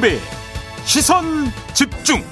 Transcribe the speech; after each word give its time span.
김종배 0.00 0.18
시선 0.84 1.52
집중 1.74 2.24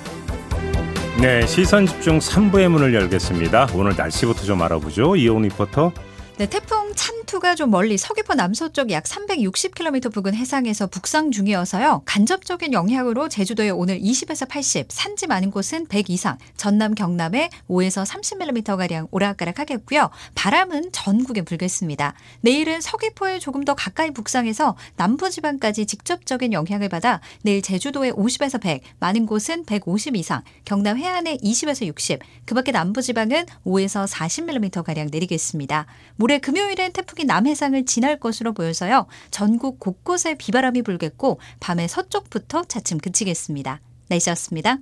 네, 1.20 1.46
시선 1.46 1.86
집중 1.86 2.18
3부의 2.18 2.68
문을 2.68 2.94
열겠습니다. 2.94 3.68
오늘 3.74 3.94
날씨부터 3.96 4.44
좀 4.44 4.62
알아보죠. 4.62 5.16
이온 5.16 5.42
리포터. 5.42 5.92
네, 6.36 6.46
태풍 6.46 6.92
찬 6.94 7.17
투가 7.28 7.54
좀 7.54 7.70
멀리 7.70 7.98
서귀포 7.98 8.32
남서쪽 8.32 8.90
약 8.90 9.04
360km 9.04 10.10
부근 10.10 10.34
해상에서 10.34 10.86
북상 10.86 11.30
중이어서요. 11.30 12.04
간접적인 12.06 12.72
영향으로 12.72 13.28
제주도에 13.28 13.68
오늘 13.68 14.00
20에서 14.00 14.48
80, 14.48 14.90
산지 14.90 15.26
많은 15.26 15.50
곳은 15.50 15.88
100 15.88 16.08
이상, 16.08 16.38
전남 16.56 16.94
경남에 16.94 17.50
5에서 17.68 18.06
30mm 18.06 18.78
가량 18.78 19.08
오락가락하겠고요. 19.10 20.08
바람은 20.34 20.90
전국에 20.92 21.42
불겠습니다. 21.42 22.14
내일은 22.40 22.80
서귀포에 22.80 23.40
조금 23.40 23.62
더 23.62 23.74
가까이 23.74 24.10
북상해서 24.10 24.78
남부지방까지 24.96 25.84
직접적인 25.84 26.54
영향을 26.54 26.88
받아 26.88 27.20
내일 27.42 27.60
제주도에 27.60 28.10
50에서 28.10 28.58
100, 28.58 28.80
많은 29.00 29.26
곳은 29.26 29.66
150 29.66 30.16
이상, 30.16 30.42
경남 30.64 30.96
해안에 30.96 31.36
20에서 31.36 31.84
60, 31.84 32.20
그 32.46 32.54
밖에 32.54 32.72
남부지방은 32.72 33.44
5에서 33.66 34.08
40mm 34.08 34.82
가량 34.82 35.08
내리겠습니다. 35.12 35.84
올해 36.18 36.38
금요일엔 36.38 36.92
태풍 36.92 37.17
이 37.20 37.24
남해상을 37.24 37.84
지날 37.84 38.18
것으로 38.18 38.52
보여서요. 38.52 39.06
전국 39.30 39.80
곳곳에 39.80 40.34
비바람이 40.34 40.82
불겠고 40.82 41.40
밤에 41.60 41.88
서쪽부터 41.88 42.64
차츰 42.64 42.98
그치겠습니다. 42.98 43.80
날씨였습니다. 44.08 44.78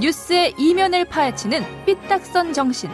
뉴스의 0.00 0.54
이면을 0.58 1.04
파헤치는 1.04 1.84
삐딱선 1.86 2.52
정신. 2.52 2.90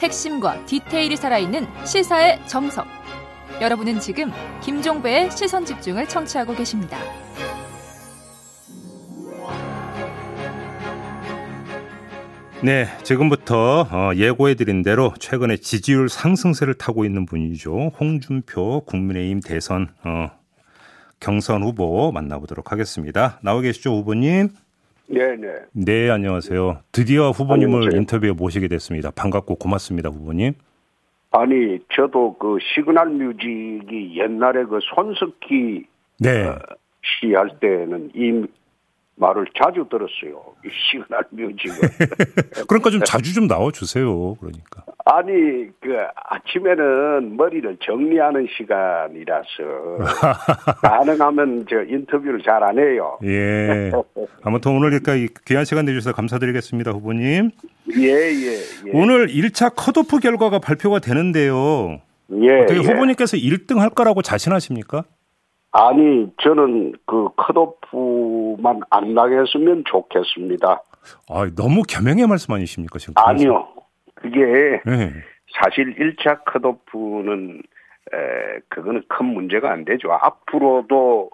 핵심과 0.00 0.66
디테일이 0.66 1.16
살아있는 1.16 1.66
시사의 1.84 2.46
정석. 2.48 2.86
여러분은 3.60 4.00
지금 4.00 4.32
김종배의 4.62 5.30
시선 5.30 5.64
집중을 5.64 6.08
청취하고 6.08 6.54
계십니다. 6.54 6.98
네, 12.64 12.84
지금부터 13.02 13.80
어, 13.90 14.14
예고해드린 14.14 14.82
대로 14.82 15.12
최근에 15.18 15.56
지지율 15.56 16.08
상승세를 16.08 16.74
타고 16.74 17.04
있는 17.04 17.26
분이죠. 17.26 17.90
홍준표 17.98 18.82
국민의힘 18.86 19.40
대선 19.40 19.88
어, 20.04 20.30
경선 21.18 21.64
후보 21.64 22.12
만나보도록 22.12 22.70
하겠습니다. 22.70 23.40
나와 23.42 23.60
계시죠, 23.62 23.90
후보님? 23.90 24.50
네, 25.08 25.34
네. 25.34 25.48
네, 25.72 26.08
안녕하세요. 26.08 26.82
드디어 26.92 27.30
후보님을 27.30 27.74
안녕하세요. 27.74 28.00
인터뷰에 28.00 28.30
모시게 28.30 28.68
됐습니다. 28.68 29.10
반갑고 29.10 29.56
고맙습니다, 29.56 30.10
후보님. 30.10 30.52
아니, 31.32 31.80
저도 31.92 32.36
그 32.38 32.58
시그널 32.60 33.08
뮤직이 33.08 34.20
옛날에 34.20 34.64
그 34.66 34.78
손석희 34.94 35.84
네. 36.20 36.54
씨할 37.02 37.58
때는 37.58 38.12
이 38.14 38.46
말을 39.22 39.46
자주 39.56 39.86
들었어요. 39.88 40.42
이 40.64 40.68
시그널 40.68 41.24
뮤직을. 41.30 41.88
그러니까 42.68 42.90
좀 42.90 43.00
자주 43.04 43.32
좀 43.32 43.46
나와주세요. 43.46 44.34
그러니까. 44.34 44.84
아니, 45.04 45.32
그 45.80 45.96
아침에는 46.28 47.36
머리를 47.36 47.76
정리하는 47.84 48.48
시간이라서 48.56 49.98
가능하면 50.82 51.66
저 51.70 51.82
인터뷰를 51.82 52.42
잘 52.42 52.62
안 52.62 52.78
해요. 52.78 53.18
예. 53.24 53.90
아무튼 54.42 54.72
오늘 54.72 54.90
그러니까 54.90 55.14
이 55.16 55.26
귀한 55.46 55.64
시간 55.64 55.84
내주셔서 55.84 56.14
감사드리겠습니다, 56.14 56.92
후보님. 56.92 57.50
예, 57.96 58.06
예, 58.06 58.52
예. 58.86 58.90
오늘 58.92 59.26
1차 59.26 59.72
컷오프 59.74 60.20
결과가 60.20 60.60
발표가 60.60 61.00
되는데요. 61.00 62.00
예, 62.40 62.60
어떻게 62.60 62.78
예. 62.78 62.84
후보님께서 62.84 63.36
1등 63.36 63.78
할 63.78 63.90
거라고 63.90 64.22
자신하십니까? 64.22 65.02
아니, 65.72 66.30
저는 66.42 66.92
그 67.06 67.28
컷오프만 67.36 68.80
안 68.90 69.14
나겠으면 69.14 69.84
좋겠습니다. 69.86 70.82
아, 71.30 71.50
너무 71.56 71.82
겸양의 71.82 72.26
말씀 72.26 72.52
아니십니까, 72.54 72.98
지금? 72.98 73.14
아니요. 73.16 73.66
그게 74.14 74.80
네. 74.84 75.12
사실 75.58 75.94
1차 75.96 76.44
컷오프는 76.44 77.62
에, 78.12 78.60
그거는 78.68 79.02
큰 79.08 79.26
문제가 79.26 79.72
안 79.72 79.84
되죠. 79.84 80.12
앞으로도 80.12 81.30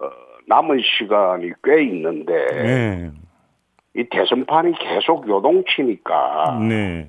어, 0.00 0.10
남은 0.46 0.80
시간이 0.98 1.52
꽤 1.62 1.82
있는데 1.84 2.46
네. 2.46 3.10
이 3.94 4.04
대선판이 4.10 4.72
계속 4.78 5.28
요동치니까 5.28 6.58
네. 6.68 7.08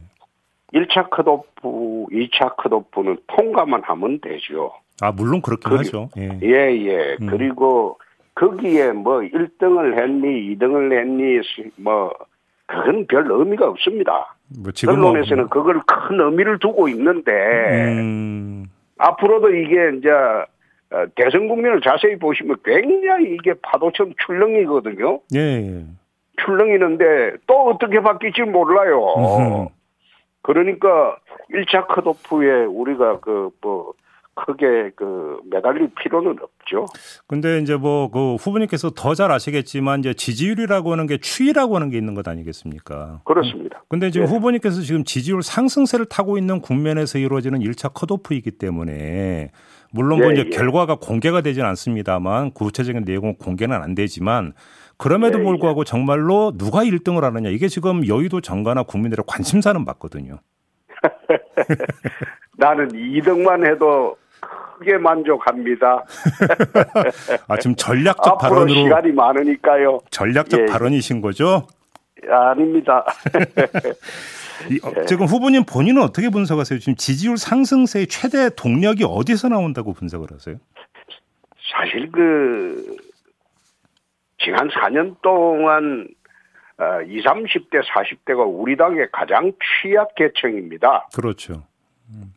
1차 0.74 1.10
컷오프, 1.10 2.08
2차 2.12 2.56
컷오프는 2.58 3.18
통과만 3.28 3.84
하면 3.84 4.20
되죠. 4.22 4.74
아, 5.02 5.12
물론 5.12 5.42
그렇긴 5.42 5.70
그리- 5.70 5.78
하죠. 5.80 6.10
예. 6.18 6.40
예, 6.44 6.50
예. 6.88 7.18
음. 7.22 7.28
그리고 7.28 7.98
거기에 8.36 8.92
뭐 8.94 9.20
1등을 9.20 9.98
했니, 10.02 10.56
2등을 10.56 10.98
했니, 10.98 11.40
뭐 11.78 12.14
그건 12.66 13.06
별 13.08 13.30
의미가 13.30 13.68
없습니다. 13.70 14.36
뭐 14.62 14.72
지금 14.72 15.00
뭐- 15.00 15.10
언론에서는 15.12 15.50
그걸 15.50 15.82
큰 15.86 16.20
의미를 16.20 16.60
두고 16.60 16.88
있는데 16.90 17.32
음, 17.32 18.66
앞으로도 18.98 19.54
이게 19.56 19.92
이제 19.98 20.10
어, 20.12 21.06
대선 21.16 21.48
국면을 21.48 21.82
자세히 21.82 22.18
보시면 22.18 22.58
굉장히 22.66 23.34
이게 23.36 23.54
파도처럼 23.62 24.14
출렁이거든요. 24.26 25.20
예, 25.36 25.40
예. 25.40 25.84
출렁이는데 26.44 27.34
또 27.46 27.68
어떻게 27.70 28.00
바뀔지 28.02 28.42
몰라요. 28.44 29.04
음흠. 29.18 29.68
그러니까 30.42 31.18
1차 31.52 31.88
컷오프에 31.88 32.66
우리가 32.66 33.20
그 33.20 33.52
뭐 33.62 33.94
크게 34.36 34.92
그 34.96 35.40
매달릴 35.50 35.90
필요는 36.02 36.38
없죠. 36.42 36.86
근데 37.28 37.60
이제 37.60 37.76
뭐 37.76 38.10
그 38.10 38.36
후보님께서 38.36 38.92
더 38.92 39.14
잘 39.14 39.32
아시겠지만 39.32 40.00
이제 40.00 40.14
지지율이라고 40.14 40.92
하는 40.94 41.06
게 41.08 41.18
추이라고 41.18 41.76
하는 41.76 41.90
게 41.90 41.98
있는 41.98 42.14
것 42.14 42.26
아니겠습니까? 42.28 43.22
그렇습니다. 43.26 43.84
근데 43.90 44.12
지금 44.12 44.28
예. 44.28 44.30
후보님께서 44.32 44.82
지금 44.82 45.04
지지율 45.04 45.42
상승세를 45.44 46.06
타고 46.06 46.38
있는 46.38 46.62
국면에서 46.62 47.18
이루어지는 47.20 47.60
1차 47.60 47.92
컷오프이기 47.94 48.52
때문에 48.52 49.52
물론 49.92 50.20
뭐 50.20 50.30
예, 50.30 50.34
이제 50.34 50.44
예. 50.46 50.50
결과가 50.50 50.96
공개가 50.96 51.42
되진 51.42 51.66
않습니다만 51.66 52.52
구체적인 52.52 53.04
내용은 53.04 53.36
공개는 53.36 53.76
안 53.82 53.94
되지만 53.96 54.54
그럼에도 54.98 55.40
예, 55.40 55.44
불구하고 55.44 55.84
정말로 55.84 56.54
누가 56.58 56.84
1등을 56.84 57.22
하느냐 57.22 57.50
이게 57.50 57.68
지금 57.68 58.08
여의도 58.08 58.40
정가나 58.42 58.84
국민들의 58.84 59.24
관심사는 59.28 59.84
맞거든요. 59.84 60.40
나는 62.60 62.90
2등만 62.90 63.66
해도 63.66 64.18
크게 64.80 64.98
만족합니다. 64.98 66.04
아 67.48 67.58
지금 67.58 67.76
전략적 67.76 68.34
앞으로 68.34 68.50
발언으로 68.50 68.84
시간이 68.84 69.12
많으니까요. 69.14 70.00
전략적 70.12 70.62
예. 70.62 70.66
발언이신 70.66 71.22
거죠? 71.22 71.68
아닙니다. 72.30 73.06
이, 74.70 74.80
어, 74.84 75.06
지금 75.06 75.26
후보님 75.26 75.64
본인은 75.64 76.02
어떻게 76.02 76.30
분석하세요? 76.30 76.80
지금 76.80 76.96
지지율 76.96 77.38
상승세의 77.38 78.08
최대 78.08 78.50
동력이 78.54 79.06
어디서 79.08 79.48
나온다고 79.48 79.94
분석을 79.94 80.28
하세요? 80.34 80.58
사실 81.72 82.12
그 82.12 82.98
지난 84.38 84.68
4년 84.68 85.16
동안 85.22 86.10
어, 86.78 87.02
20, 87.08 87.26
30대, 87.26 87.84
40대가 87.86 88.44
우리 88.46 88.76
당의 88.76 89.08
가장 89.14 89.52
취약 89.82 90.16
계층입니다. 90.16 91.08
그렇죠. 91.16 91.64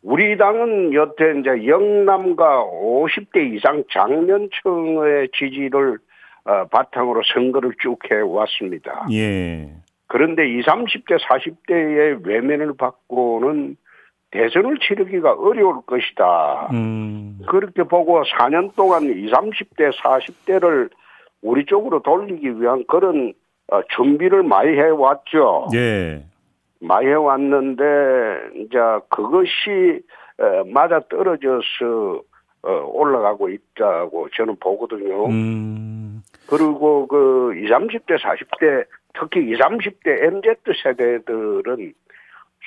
우리 0.01 0.37
당은 0.37 0.93
여태 0.93 1.31
이제 1.39 1.67
영남과 1.67 2.65
50대 2.65 3.55
이상 3.55 3.83
장년층의 3.91 5.29
지지를 5.33 5.97
어, 6.45 6.65
바탕으로 6.67 7.21
선거를 7.33 7.73
쭉 7.81 7.97
해왔습니다. 8.11 9.07
예. 9.11 9.69
그런데 10.07 10.47
20, 10.47 10.65
30대, 10.65 11.17
40대의 11.19 12.25
외면을 12.25 12.73
받고는 12.77 13.77
대선을 14.31 14.79
치르기가 14.79 15.33
어려울 15.33 15.81
것이다. 15.85 16.69
음. 16.73 17.39
그렇게 17.47 17.83
보고 17.83 18.21
4년 18.23 18.75
동안 18.75 19.03
20, 19.03 19.31
30대, 19.31 19.93
40대를 19.93 20.89
우리 21.41 21.65
쪽으로 21.65 22.01
돌리기 22.01 22.59
위한 22.59 22.83
그런 22.87 23.33
어, 23.71 23.81
준비를 23.95 24.43
많이 24.43 24.75
해왔죠. 24.75 25.67
예. 25.73 26.25
많이 26.83 27.07
해왔는데 27.07 27.83
이제 28.55 28.77
그것이 29.09 30.01
어, 30.39 30.63
맞아 30.65 30.99
떨어져서 31.09 32.21
어, 32.63 32.71
올라가고 32.93 33.49
있다고 33.49 34.29
저는 34.35 34.55
보거든요. 34.59 35.27
음. 35.27 36.21
그리고 36.47 37.07
그 37.07 37.53
20, 37.55 37.69
30대, 37.69 38.19
40대 38.19 38.85
특히 39.13 39.51
20, 39.51 39.59
30대 39.59 40.23
MZ 40.23 40.55
세대들은 40.83 41.93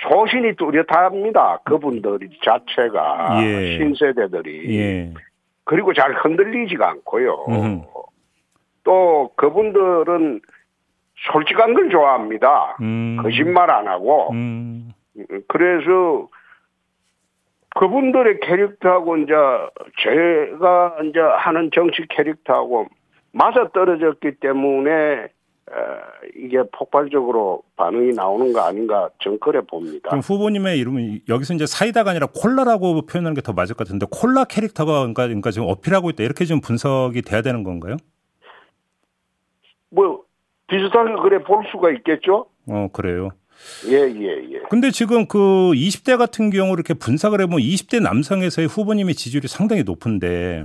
소신이 0.09 0.57
뚜렷합니다. 0.57 1.61
그분들 1.65 2.19
자체가 2.45 3.43
예. 3.43 3.79
신세대들이 3.79 4.79
예. 4.79 5.15
그리고 5.65 5.95
잘 5.95 6.13
흔들리지가 6.15 6.89
않고요. 6.91 7.47
음흠. 7.49 7.83
또 8.85 9.31
그분들은 9.37 10.41
솔직한 11.33 11.75
걸 11.75 11.89
좋아합니다. 11.91 12.77
음. 12.81 13.19
거짓말 13.23 13.71
안 13.71 13.89
하고 13.89 14.31
음. 14.33 14.93
그래서 15.49 16.29
그분들의 17.79 18.41
캐릭터하고 18.41 19.17
이제 19.19 19.33
제가 20.03 20.97
이제 21.09 21.21
하는 21.21 21.71
정치 21.75 22.05
캐릭터하고 22.09 22.87
맞아 23.33 23.69
떨어졌기 23.73 24.37
때문에 24.41 25.29
어, 25.69 25.75
이게 26.37 26.63
폭발적으로 26.73 27.63
반응이 27.77 28.13
나오는 28.15 28.53
거 28.53 28.61
아닌가 28.61 29.11
전 29.19 29.39
그래 29.41 29.61
봅니다. 29.69 30.11
그럼 30.11 30.21
후보님의 30.21 30.79
이름은 30.79 31.21
여기서 31.29 31.55
이제 31.55 31.67
사이다가 31.67 32.11
아니라 32.13 32.29
콜라라고 32.35 33.03
표현하는 33.07 33.35
게 33.35 33.41
더 33.41 33.53
맞을 33.53 33.75
것 33.75 33.87
같은데 33.87 34.07
콜라 34.11 34.45
캐릭터가 34.45 34.93
그러니까, 35.01 35.25
그러니까 35.25 35.51
지금 35.51 35.69
어필하고 35.69 36.11
있다 36.11 36.23
이렇게 36.23 36.45
좀 36.45 36.61
분석이 36.61 37.23
돼야 37.23 37.43
되는 37.43 37.65
건가요? 37.65 37.97
뭐 39.91 40.25
비슷하게 40.69 41.15
그래 41.23 41.43
볼 41.43 41.65
수가 41.71 41.91
있겠죠. 41.93 42.47
어 42.69 42.89
그래요. 42.93 43.31
예, 43.89 43.97
예, 43.97 44.53
예. 44.53 44.61
근데 44.69 44.91
지금 44.91 45.27
그 45.27 45.39
20대 45.39 46.19
같은 46.19 46.51
경우 46.51 46.75
이렇게 46.75 46.95
분석을 46.95 47.41
해보면 47.41 47.61
20대 47.61 48.03
남성에서의 48.03 48.69
후보님의 48.69 49.15
지지율이 49.15 49.49
상당히 49.49 49.83
높은데 49.83 50.65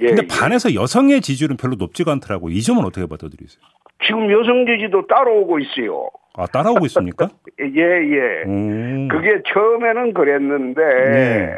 예, 0.00 0.06
근데 0.06 0.22
예. 0.22 0.26
반해서 0.26 0.74
여성의 0.74 1.20
지지율은 1.20 1.56
별로 1.56 1.74
높지가 1.74 2.12
않더라고. 2.12 2.48
이 2.50 2.62
점은 2.62 2.84
어떻게 2.84 3.06
받아들이세요? 3.06 3.62
지금 4.04 4.30
여성 4.32 4.64
지지도 4.66 5.06
따라오고 5.06 5.58
있어요. 5.60 6.08
아 6.34 6.46
따라오고 6.46 6.86
있습니까? 6.86 7.28
예, 7.60 7.82
예. 7.82 8.44
음. 8.46 9.08
그게 9.08 9.42
처음에는 9.52 10.14
그랬는데 10.14 10.80
네. 10.82 11.56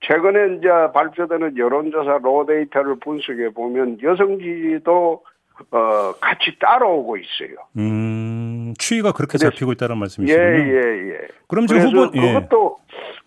최근에 0.00 0.56
이제 0.56 0.68
발표되는 0.94 1.56
여론조사 1.58 2.20
로데이터를 2.22 2.96
분석해 3.00 3.50
보면 3.54 3.98
여성 4.02 4.38
지지도 4.38 5.22
어 5.70 6.12
같이 6.20 6.56
따라오고 6.60 7.16
있어요. 7.16 7.56
음, 7.78 8.74
추이가 8.78 9.12
그렇게 9.12 9.38
그래서- 9.38 9.50
잡히고 9.50 9.72
있다는 9.72 9.96
예, 9.96 10.00
말씀이시군요. 10.00 10.42
예, 10.44 11.12
예. 11.14 11.18
그럼 11.48 11.66
지금 11.66 11.82
후보 11.82 12.10
예. 12.14 12.32
그것도 12.34 12.78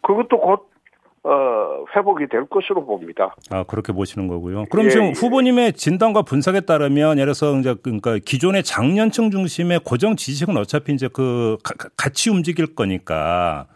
그것도 0.02 0.40
곧 0.40 0.70
어, 1.24 1.84
회복이 1.96 2.28
될 2.30 2.46
것으로 2.46 2.86
봅니다. 2.86 3.36
아 3.52 3.64
그렇게 3.64 3.92
보시는 3.92 4.28
거고요. 4.28 4.66
그럼 4.72 4.86
예, 4.86 4.90
지금 4.90 5.08
예. 5.08 5.12
후보님의 5.12 5.74
진단과 5.74 6.22
분석에 6.22 6.62
따르면 6.62 7.18
예를 7.18 7.34
들어서 7.34 7.58
이제 7.60 7.76
그러니까 7.84 8.18
기존의 8.24 8.64
장년층 8.64 9.30
중심의 9.32 9.82
고정 9.84 10.16
지지층은 10.16 10.56
어차피 10.58 10.94
이제 10.94 11.10
그 11.12 11.58
가- 11.64 11.74
같이 11.98 12.30
움직일 12.30 12.74
거니까 12.74 13.68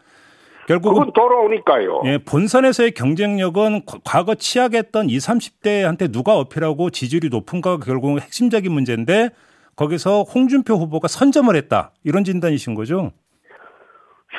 결국은 0.68 1.12
돌아오니까요. 1.14 2.02
예, 2.06 2.18
본선에서의 2.20 2.92
경쟁력은 2.92 3.86
과- 3.86 4.00
과거 4.06 4.36
치약했던 4.36 5.10
20, 5.10 5.30
30대한테 5.30 6.12
누가 6.12 6.38
어필하고 6.38 6.90
지지율이 6.90 7.30
높은가가 7.30 7.84
결국은 7.84 8.20
핵심적인 8.22 8.72
문제인데 8.72 9.30
거기서 9.76 10.24
홍준표 10.24 10.76
후보가 10.76 11.08
선점을 11.08 11.54
했다. 11.56 11.92
이런 12.04 12.24
진단이신 12.24 12.76
거죠? 12.76 13.12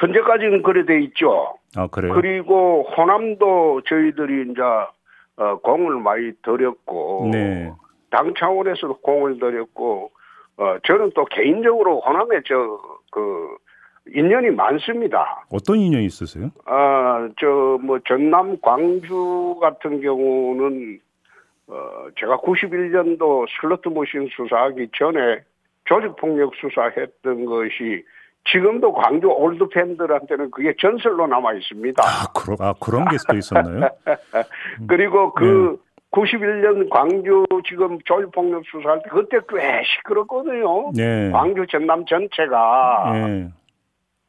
현재까지는 0.01 0.63
그래 0.63 0.85
돼 0.87 1.01
있죠. 1.05 1.55
아, 1.77 1.87
그래요? 1.89 2.15
그리고 2.15 2.85
호남도 2.97 3.83
저희들이 3.89 4.51
이제 4.51 4.61
어, 5.37 5.57
공을 5.63 5.97
많이 6.01 6.33
들였고 6.45 7.31
네. 7.33 7.73
당 8.11 8.33
차원에서도 8.39 8.99
공을 8.99 9.39
들였고 9.41 10.11
어, 10.57 10.77
저는 10.87 11.11
또 11.15 11.25
개인적으로 11.27 12.01
호남에 12.01 12.41
저그 12.47 13.57
인연이 14.15 14.51
많습니다. 14.51 15.45
어떤 15.51 15.77
인연이 15.79 16.05
있으세요? 16.07 16.51
아, 16.67 17.29
저 17.41 17.79
뭐 17.83 17.99
전남 18.07 18.57
광주 18.61 19.57
같은 19.61 20.01
경우는 20.01 20.99
어, 21.67 21.75
제가 22.19 22.39
91년도 22.39 23.47
슬로트 23.61 23.89
머신 23.89 24.29
수사하기 24.37 24.89
전에 24.97 25.41
조직폭력 25.87 26.53
수사했던 26.57 27.45
것이 27.47 28.05
지금도 28.51 28.93
광주 28.93 29.29
올드 29.29 29.69
팬들한테는 29.69 30.51
그게 30.51 30.75
전설로 30.79 31.27
남아 31.27 31.55
있습니다. 31.55 32.03
아, 32.03 32.27
그러, 32.35 32.57
아 32.61 32.75
그런 32.81 33.07
게 33.07 33.17
또 33.29 33.37
있었나요? 33.37 33.89
그리고 34.87 35.33
그 35.33 35.79
91년 36.13 36.89
광주 36.91 37.45
지금 37.67 37.99
조직폭력 38.05 38.63
수사할 38.71 39.03
때 39.03 39.09
그때 39.11 39.39
꽤 39.49 39.83
시끄럽거든요. 39.85 40.93
네. 40.95 41.31
광주 41.33 41.67
전남 41.67 42.05
전체가 42.07 43.11
네. 43.15 43.49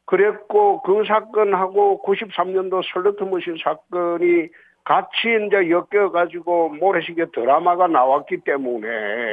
그랬고 0.06 0.82
그 0.84 1.04
사건하고 1.08 2.04
93년도 2.06 2.84
슬로트 2.94 3.24
머신 3.24 3.58
사건이 3.62 4.50
같이 4.84 5.10
이제 5.48 5.70
엮여 5.70 6.12
가지고 6.12 6.70
모래시계 6.70 7.26
드라마가 7.34 7.88
나왔기 7.88 8.42
때문에 8.46 8.88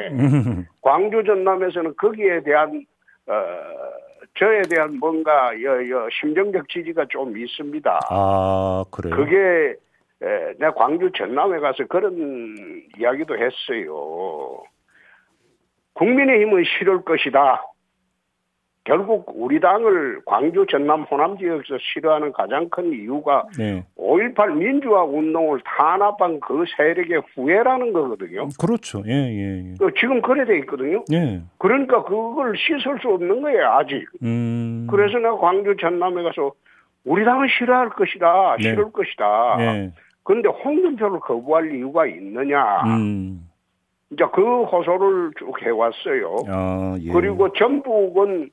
음, 0.09 0.65
광주 0.81 1.23
전남에서는 1.23 1.95
거기에 1.95 2.41
대한 2.41 2.85
어 3.27 3.33
저에 4.39 4.63
대한 4.63 4.97
뭔가 4.99 5.51
여, 5.61 5.89
여 5.89 6.07
심정적 6.09 6.69
지지가 6.69 7.05
좀 7.09 7.37
있습니다. 7.37 7.99
아, 8.09 8.83
그래요? 8.89 9.15
그게 9.15 9.75
에, 10.23 10.53
내가 10.57 10.73
광주 10.73 11.11
전남에 11.15 11.59
가서 11.59 11.85
그런 11.87 12.55
이야기도 12.97 13.35
했어요. 13.35 14.63
국민의힘은 15.93 16.63
싫을 16.63 17.03
것이다. 17.03 17.63
결국 18.85 19.31
우리 19.35 19.61
당을 19.61 20.21
광주 20.25 20.65
전남 20.69 21.03
호남 21.03 21.37
지역에서 21.37 21.77
싫어하는 21.79 22.33
가장 22.33 22.67
큰 22.69 22.91
이유가 22.91 23.45
네. 23.57 23.85
5.18 23.97 24.55
민주화 24.57 25.03
운동을 25.03 25.61
탄압한 25.63 26.41
그 26.41 26.65
세력의 26.75 27.21
후회라는 27.33 27.93
거거든요. 27.93 28.49
그렇죠. 28.59 29.01
예, 29.07 29.13
예, 29.13 29.69
예. 29.69 29.73
그 29.79 29.93
지금 29.97 30.21
그래 30.21 30.43
돼 30.43 30.57
있거든요. 30.59 31.03
예. 31.13 31.41
그러니까 31.59 32.03
그걸 32.03 32.55
씻을 32.57 32.99
수 33.01 33.07
없는 33.09 33.41
거예요, 33.41 33.69
아직. 33.69 34.05
음. 34.21 34.87
그래서 34.89 35.17
내가 35.17 35.37
광주 35.37 35.75
전남에 35.79 36.21
가서 36.23 36.51
우리 37.05 37.23
당은 37.23 37.47
싫어할 37.57 37.89
것이다, 37.91 38.57
네. 38.57 38.63
싫을 38.63 38.91
것이다. 38.91 39.57
예. 39.59 39.91
그런데 40.23 40.49
홍준표를 40.49 41.21
거부할 41.21 41.73
이유가 41.73 42.05
있느냐. 42.07 42.83
음. 42.83 43.47
이제 44.11 44.25
그 44.33 44.63
호소를 44.63 45.31
쭉 45.39 45.53
해왔어요. 45.61 46.35
아, 46.49 46.97
예. 47.01 47.11
그리고 47.11 47.51
전북은 47.53 48.49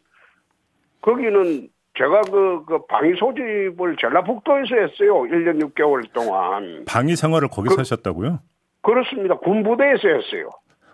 거기는 1.02 1.69
제가 1.99 2.20
그, 2.23 2.64
그 2.67 2.87
방위 2.87 3.14
소집을 3.19 3.97
전라북도에서 4.00 4.76
했어요. 4.76 5.23
1년 5.25 5.61
6개월 5.73 6.11
동안. 6.12 6.85
방위 6.87 7.17
생활을 7.17 7.49
거기서 7.49 7.75
그- 7.76 7.81
하셨다고요? 7.81 8.38
그렇습니다. 8.82 9.37
군부대에서 9.37 10.08
했어요. 10.08 10.49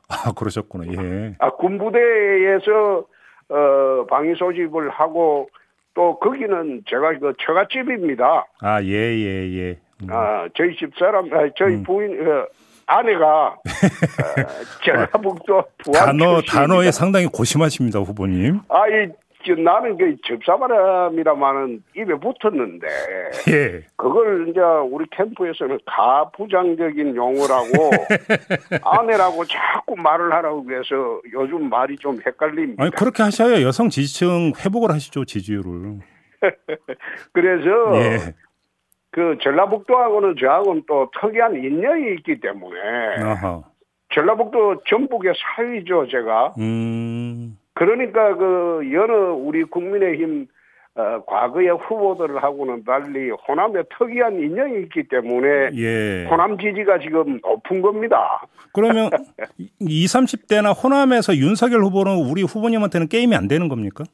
아, 0.08 0.32
그러셨구나. 0.32 0.84
예. 0.92 1.34
아, 1.38 1.50
군부대에서 1.50 3.04
어, 3.48 4.06
방위 4.10 4.34
소집을 4.36 4.90
하고 4.90 5.48
또 5.94 6.18
거기는 6.18 6.82
제가 6.88 7.18
그 7.18 7.32
처갓집입니다. 7.40 8.46
아, 8.60 8.82
예, 8.82 8.88
예, 8.88 9.52
예. 9.56 9.78
음. 10.02 10.08
아, 10.10 10.48
저희 10.56 10.76
집 10.76 10.90
사람, 10.98 11.32
아, 11.32 11.48
저희 11.56 11.74
음. 11.74 11.82
부인, 11.84 12.20
어, 12.28 12.46
아내가 12.86 13.46
어, 13.54 13.56
전라북도 14.84 15.62
부안 15.78 15.92
단어, 16.06 16.40
출신입니다. 16.40 16.52
단어에 16.52 16.90
상당히 16.90 17.26
고심하십니다, 17.26 18.00
후보님. 18.00 18.60
아, 18.68 18.86
이, 18.88 19.08
저, 19.08 19.14
나는 19.52 19.96
그 19.96 20.16
접사바람이라마는 20.24 21.82
입에 21.96 22.14
붙었는데 22.14 22.86
예. 23.50 23.82
그걸 23.96 24.48
이제 24.48 24.60
우리 24.60 25.06
캠프에서는 25.10 25.78
가부장적인 25.86 27.16
용어라고 27.16 27.90
아내라고 28.82 29.44
자꾸 29.44 29.96
말을 29.96 30.32
하라고 30.32 30.64
해서 30.70 31.20
요즘 31.32 31.68
말이 31.68 31.96
좀 31.96 32.18
헷갈립니다. 32.24 32.82
아니, 32.82 32.92
그렇게 32.92 33.22
하셔야 33.22 33.62
여성 33.62 33.88
지지층 33.88 34.52
회복을 34.64 34.90
하시죠, 34.90 35.24
지지율을. 35.24 35.98
그래서 37.32 37.96
예. 37.96 38.34
그 39.10 39.38
전라북도하고는 39.42 40.34
저하고는 40.38 40.82
또 40.86 41.10
특이한 41.20 41.56
인연이 41.56 42.14
있기 42.16 42.40
때문에 42.40 42.78
아하. 43.22 43.62
전라북도 44.14 44.82
전북의 44.86 45.32
사위죠 45.56 46.06
제가 46.08 46.54
음. 46.58 47.56
그러니까 47.76 48.34
그 48.36 48.88
여느 48.92 49.12
우리 49.12 49.62
국민의힘 49.64 50.46
어, 50.94 51.22
과거의 51.26 51.68
후보들하고는 51.76 52.84
달리 52.84 53.28
호남에 53.30 53.82
특이한 53.98 54.40
인연이 54.40 54.80
있기 54.84 55.08
때문에 55.08 55.68
예. 55.74 56.24
호남 56.24 56.56
지지가 56.56 57.00
지금 57.00 57.38
높은 57.42 57.82
겁니다. 57.82 58.46
그러면 58.72 59.10
20, 59.78 60.08
30대나 60.08 60.72
호남에서 60.82 61.36
윤석열 61.36 61.82
후보는 61.82 62.30
우리 62.30 62.42
후보님한테는 62.42 63.08
게임이 63.08 63.36
안 63.36 63.46
되는 63.46 63.68
겁니까? 63.68 64.04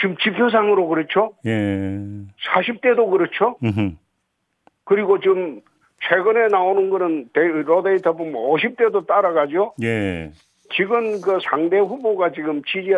지금 0.00 0.16
지표상으로 0.16 0.88
그렇죠. 0.88 1.34
예. 1.44 1.98
40대도 2.54 3.10
그렇죠. 3.10 3.56
음흠. 3.62 3.90
그리고 4.84 5.20
지금 5.20 5.60
최근에 6.08 6.46
나오는 6.48 6.88
거는 6.88 7.28
데- 7.34 7.42
로데이터 7.46 8.14
보면 8.14 8.32
50대도 8.32 9.06
따라가죠. 9.06 9.74
예. 9.82 10.32
지금 10.74 11.20
그 11.20 11.38
상대 11.42 11.78
후보가 11.78 12.32
지금 12.32 12.62
지지 12.64 12.90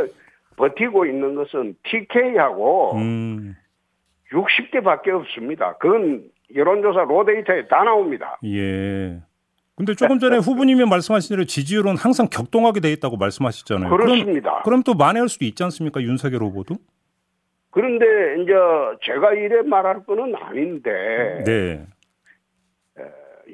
버티고 0.57 1.07
있는 1.07 1.35
것은 1.35 1.77
TK하고 1.85 2.97
음. 2.97 3.57
60대밖에 4.31 5.09
없습니다. 5.09 5.77
그건 5.79 6.25
여론조사 6.55 7.05
로데이터에 7.05 7.67
다 7.69 7.85
나옵니다. 7.85 8.39
예. 8.45 9.21
근데 9.77 9.95
조금 9.95 10.19
전에 10.19 10.37
후보님이 10.39 10.85
말씀하신 10.85 11.35
대로 11.37 11.45
지지율은 11.45 11.97
항상 11.97 12.29
격동하게 12.31 12.81
돼 12.81 12.93
있다고 12.93 13.17
말씀하셨잖아요. 13.17 13.91
그럼, 13.91 14.07
그렇습니다. 14.07 14.63
그럼 14.65 14.83
또 14.83 14.95
만회할 14.95 15.29
수도 15.29 15.45
있지 15.45 15.63
않습니까? 15.65 16.01
윤석열 16.03 16.43
후보도? 16.43 16.77
그런데 17.71 18.05
이제 18.43 18.53
제가 19.03 19.33
이래 19.33 19.63
말할 19.63 20.05
거는 20.05 20.35
아닌데 20.37 21.43
네. 21.47 21.87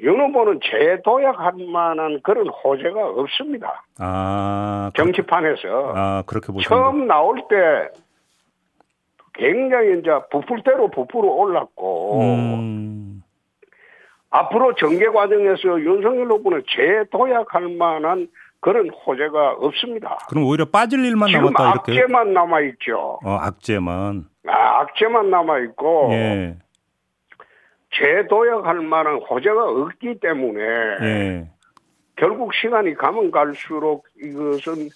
윤 0.01 0.19
후보는 0.19 0.59
재도약할 0.63 1.53
만한 1.71 2.19
그런 2.23 2.47
호재가 2.47 3.07
없습니다. 3.09 3.83
아, 3.99 4.91
정치판에서 4.95 5.93
아 5.95 6.23
그렇게 6.25 6.53
보시는 6.53 6.63
처음 6.63 7.07
나올 7.07 7.41
때 7.49 7.89
굉장히 9.33 9.99
이제 9.99 10.09
부풀대로 10.31 10.89
부풀어 10.91 11.27
올랐고 11.27 12.21
음, 12.21 13.23
앞으로 14.29 14.75
정계 14.75 15.07
과정에서 15.07 15.79
윤석열 15.81 16.27
후보는 16.31 16.63
재도약할 16.75 17.69
만한 17.77 18.27
그런 18.61 18.89
호재가 18.89 19.53
없습니다. 19.59 20.17
그럼 20.29 20.45
오히려 20.45 20.65
빠질 20.65 21.03
일만 21.05 21.31
남았다 21.31 21.71
이렇게. 21.71 21.91
악재만 21.93 22.33
남아 22.33 22.59
있죠. 22.61 23.19
어, 23.23 23.31
악재만. 23.41 24.25
아, 24.47 24.79
악재만 24.81 25.29
남아 25.29 25.59
있고 25.59 26.09
예. 26.11 26.57
재도약할 27.91 28.81
만한 28.81 29.15
호재가 29.15 29.69
없기 29.69 30.19
때문에 30.19 30.61
예. 31.01 31.49
결국 32.15 32.53
시간이 32.53 32.95
가면 32.95 33.31
갈수록 33.31 34.05
이것은 34.21 34.89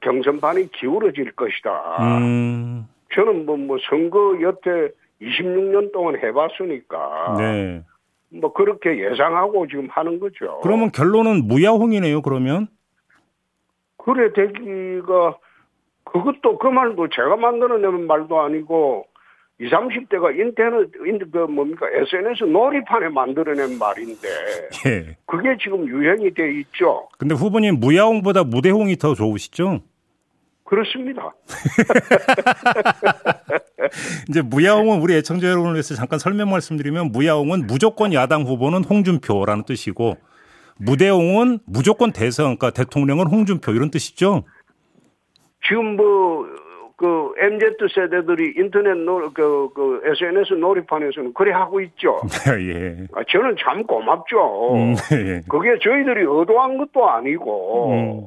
경선판이 0.00 0.72
기울어질 0.72 1.32
것이다. 1.32 1.96
음. 2.00 2.88
저는 3.14 3.46
뭐, 3.46 3.56
뭐 3.56 3.78
선거 3.88 4.40
여태 4.42 4.90
26년 5.22 5.92
동안 5.92 6.18
해봤으니까 6.18 7.36
네. 7.38 7.82
뭐 8.30 8.52
그렇게 8.52 8.98
예상하고 8.98 9.66
지금 9.68 9.88
하는 9.90 10.18
거죠. 10.18 10.60
그러면 10.62 10.90
결론은 10.90 11.46
무야홍이네요. 11.46 12.22
그러면. 12.22 12.66
그래 13.96 14.32
되기가 14.32 15.38
그것도 16.04 16.58
그 16.58 16.66
말도 16.66 17.08
제가 17.08 17.36
만들어내는 17.36 18.06
말도 18.06 18.40
아니고 18.40 19.06
20, 19.60 19.70
30대가 19.72 20.36
인터넷 20.38 20.88
인- 21.06 21.30
그 21.30 21.38
뭡니까 21.38 21.86
SNS 21.88 22.44
놀이판에 22.44 23.08
만들어낸 23.08 23.78
말인데 23.78 24.28
예. 24.86 25.16
그게 25.26 25.56
지금 25.62 25.86
유행이 25.86 26.34
돼 26.34 26.50
있죠. 26.60 27.08
근데 27.18 27.34
후보님 27.34 27.78
무야홍보다 27.78 28.44
무대홍이 28.44 28.96
더 28.96 29.14
좋으시죠? 29.14 29.80
그렇습니다. 30.64 31.32
이제 34.28 34.42
무야홍은 34.42 35.00
우리 35.00 35.14
애청자 35.14 35.48
여러분을 35.48 35.74
위해서 35.74 35.94
잠깐 35.94 36.18
설명 36.18 36.50
말씀드리면 36.50 37.12
무야홍은 37.12 37.66
무조건 37.66 38.12
야당 38.12 38.42
후보는 38.42 38.84
홍준표라는 38.84 39.64
뜻이고 39.64 40.16
무대홍은 40.78 41.60
무조건 41.66 42.12
대선 42.12 42.56
그러니까 42.56 42.70
대통령은 42.70 43.26
홍준표 43.28 43.72
이런 43.72 43.90
뜻이죠. 43.90 44.44
지금 45.66 45.96
뭐, 45.96 46.46
그, 46.96 47.32
MZ 47.38 47.76
세대들이 47.92 48.54
인터넷 48.56 48.96
놀, 48.96 49.32
그, 49.34 49.68
그, 49.74 50.00
SNS 50.04 50.54
놀이판에서는 50.54 51.34
그래 51.34 51.52
하고 51.52 51.80
있죠. 51.80 52.20
예. 52.60 53.06
아, 53.14 53.22
저는 53.28 53.56
참 53.58 53.84
고맙죠. 53.84 54.74
음, 54.74 54.94
예. 55.12 55.40
그게 55.48 55.78
저희들이 55.82 56.20
의도한 56.20 56.78
것도 56.78 57.08
아니고, 57.08 57.90
음. 57.90 58.26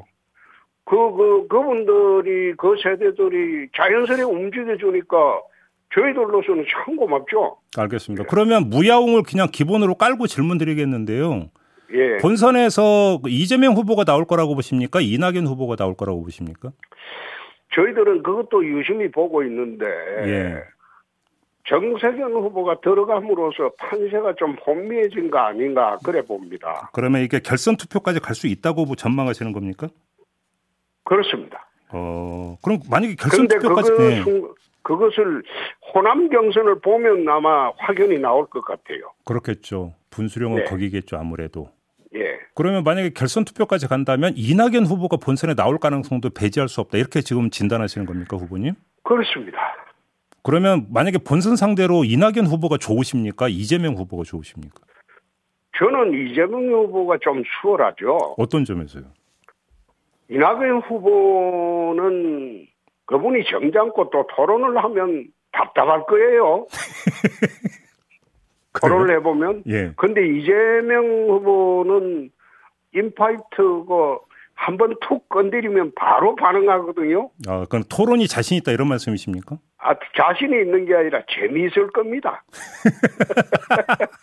그, 0.84 0.96
그, 1.16 1.48
그분들이, 1.48 2.54
그 2.58 2.76
세대들이 2.82 3.70
자연스레 3.76 4.24
움직여주니까 4.24 5.42
저희들로서는 5.94 6.66
참 6.70 6.96
고맙죠. 6.96 7.58
알겠습니다. 7.78 8.26
그러면 8.30 8.70
무야홍을 8.70 9.24
그냥 9.24 9.48
기본으로 9.52 9.96
깔고 9.96 10.28
질문 10.28 10.58
드리겠는데요. 10.58 11.50
예. 11.94 12.18
본선에서 12.18 13.20
그 13.24 13.30
이재명 13.30 13.74
후보가 13.74 14.04
나올 14.04 14.26
거라고 14.26 14.56
보십니까? 14.56 15.00
이낙연 15.02 15.48
후보가 15.48 15.78
나올 15.78 15.96
거라고 15.96 16.24
보십니까? 16.24 16.72
저희들은 17.74 18.24
그것도 18.24 18.66
유심히 18.66 19.10
보고 19.12 19.44
있는데, 19.44 19.86
예. 20.26 20.64
정세균 21.68 22.32
후보가 22.32 22.80
들어감으로써 22.80 23.72
판세가 23.78 24.36
좀 24.36 24.56
혼미해진 24.66 25.30
거 25.30 25.40
아닌가, 25.40 25.98
그래 26.04 26.22
봅니다. 26.22 26.90
그러면 26.94 27.22
이게 27.24 27.40
결선 27.40 27.76
투표까지 27.76 28.20
갈 28.22 28.36
수 28.36 28.48
있다고 28.48 28.96
전망하시는 28.96 29.52
겁니까? 29.52 29.90
그렇습니다. 31.04 31.68
어, 31.92 32.58
그럼 32.64 32.80
만약에 32.90 33.16
결선 33.16 33.48
투표까지 33.48 33.92
그거, 33.92 34.04
네. 34.04 34.22
순- 34.24 34.54
그것을 34.82 35.44
호남 35.94 36.30
경선을 36.30 36.80
보면 36.80 37.28
아마 37.28 37.72
확연히 37.78 38.18
나올 38.18 38.46
것 38.48 38.62
같아요. 38.64 39.12
그렇겠죠. 39.26 39.94
분수령은 40.10 40.58
네. 40.60 40.64
거기겠죠, 40.64 41.18
아무래도. 41.18 41.70
예. 42.58 42.58
그러면 42.58 42.84
만약에 42.84 43.12
결선 43.12 43.46
투표까지 43.46 43.88
간다면 43.88 44.34
이낙연 44.36 44.86
후보가 44.86 45.18
본선에 45.18 45.54
나올 45.54 45.78
가능성도 45.78 46.32
배제할 46.32 46.68
수 46.68 46.82
없다. 46.82 46.98
이렇게 46.98 47.22
지금 47.22 47.52
진단하시는 47.52 48.08
겁니까, 48.08 48.36
후보님? 48.36 48.74
그렇습니다. 49.04 49.76
그러면 50.44 50.88
만약에 50.92 51.20
본선 51.20 51.56
상대로 51.56 52.04
이낙연 52.04 52.48
후보가 52.48 52.78
좋으십니까? 52.78 53.48
이재명 53.48 53.94
후보가 53.96 54.24
좋으십니까? 54.24 54.82
저는 55.78 56.14
이재명 56.14 56.68
후보가 56.68 57.20
좀 57.22 57.44
수월하죠. 57.62 58.36
어떤 58.38 58.66
점에서요? 58.66 59.04
이낙연 60.30 60.82
후보는 60.88 62.66
그분이 63.06 63.46
정장고 63.46 64.10
또 64.10 64.26
토론을 64.36 64.84
하면 64.84 65.28
답답할 65.52 66.06
거예요. 66.06 66.66
토론을 68.82 69.16
해보면. 69.18 69.64
예. 69.68 69.92
근데 69.96 70.28
이재명 70.28 71.30
후보는 71.30 72.32
인파이트고 72.94 74.27
한번 74.58 74.96
툭 75.02 75.30
건드리면 75.30 75.94
바로 75.96 76.36
반응하거든요. 76.36 77.30
아, 77.48 77.60
그건 77.62 77.84
토론이 77.90 78.28
자신 78.28 78.58
있다 78.58 78.72
이런 78.72 78.88
말씀이십니까? 78.90 79.58
아, 79.80 79.94
자신이 80.18 80.52
있는 80.64 80.86
게 80.86 80.96
아니라 80.96 81.22
재미있을 81.30 81.92
겁니다. 81.92 82.44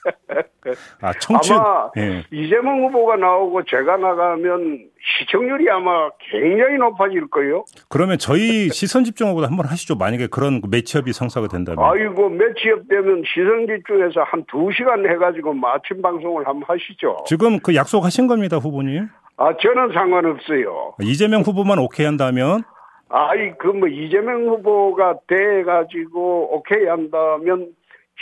아, 1.01 1.13
청취 1.21 1.53
아마 1.53 1.91
예. 1.97 2.25
이재명 2.31 2.83
후보가 2.85 3.17
나오고 3.17 3.65
제가 3.65 3.97
나가면 3.97 4.89
시청률이 5.21 5.71
아마 5.71 6.11
굉장히 6.31 6.77
높아질 6.79 7.29
거예요. 7.29 7.65
그러면 7.89 8.19
저희 8.19 8.69
시선 8.71 9.05
집중하고 9.05 9.45
한번 9.45 9.67
하시죠. 9.67 9.97
만약에 9.97 10.27
그런 10.27 10.61
매치업이 10.69 11.13
성사가 11.13 11.49
된다면. 11.49 11.85
아이고, 11.85 12.29
매치업 12.31 12.89
되면 12.89 13.23
시선 13.27 13.67
집중해서 13.67 14.23
한 14.25 14.45
두 14.47 14.69
시간 14.77 15.09
해가지고 15.09 15.55
뭐 15.55 15.71
아침 15.71 16.03
방송을 16.03 16.47
한번 16.47 16.65
하시죠. 16.69 17.25
지금 17.27 17.59
그 17.61 17.75
약속하신 17.75 18.27
겁니다, 18.27 18.59
후보님. 18.59 19.09
아, 19.37 19.53
저는 19.57 19.93
상관없어요. 19.93 20.95
이재명 21.03 21.43
후보만 21.43 21.79
오케이 21.79 22.07
한다면 22.07 22.63
아이, 23.09 23.53
그 23.59 23.69
뭐 23.69 23.89
이재명 23.89 24.47
후보가 24.49 25.19
돼가지고 25.27 26.57
오케이 26.57 26.87
한다면 26.87 27.69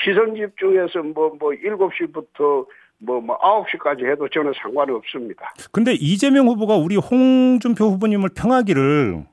시선 0.04 0.35
집중해서 0.35 1.02
뭐, 1.14 1.33
뭐, 1.38 1.50
7시부터 1.52 2.66
뭐, 2.99 3.21
뭐, 3.21 3.38
9시까지 3.38 4.11
해도 4.11 4.28
저는 4.28 4.52
상관없습니다. 4.62 5.52
근데 5.71 5.92
이재명 5.92 6.47
후보가 6.49 6.76
우리 6.76 6.97
홍준표 6.97 7.85
후보님을 7.87 8.31
평하기를 8.37 9.25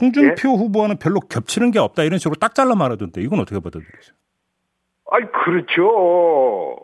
홍준표 0.00 0.48
후보와는 0.50 0.96
별로 0.98 1.20
겹치는 1.20 1.70
게 1.70 1.78
없다 1.78 2.02
이런 2.02 2.18
식으로 2.18 2.34
딱 2.40 2.54
잘라 2.54 2.74
말하던데 2.74 3.20
이건 3.22 3.40
어떻게 3.40 3.60
받아들이세요? 3.60 4.14
아이, 5.10 5.22
그렇죠. 5.44 6.76